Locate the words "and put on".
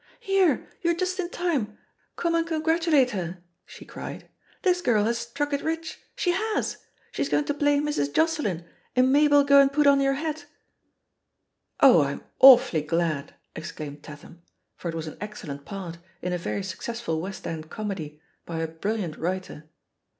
9.61-10.01